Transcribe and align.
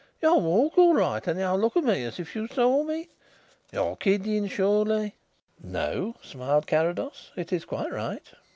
You 0.19 0.33
walk 0.35 0.79
all 0.79 0.95
right 0.95 1.27
and 1.27 1.39
you 1.39 1.47
look 1.51 1.77
at 1.77 1.83
me 1.83 2.03
as 2.05 2.19
if 2.19 2.35
you 2.35 2.47
saw 2.47 2.81
me. 2.83 3.09
You're 3.71 3.95
kidding 3.97 4.47
surely." 4.47 5.13
"No," 5.63 6.15
smiled 6.23 6.65
Carrados. 6.65 7.29
"It's 7.35 7.65
quite 7.65 7.93
right." 7.93 8.27